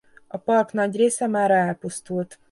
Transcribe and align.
A 0.27 0.37
park 0.37 0.71
nagy 0.71 0.95
része 0.95 1.27
mára 1.27 1.53
elpusztult. 1.53 2.39